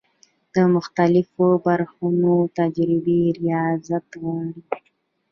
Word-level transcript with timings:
د 0.53 0.55
مختلفو 0.75 1.45
بحرونو 1.65 2.33
تجربې 2.57 3.21
ریاضت 3.39 4.05
غواړي. 4.21 4.61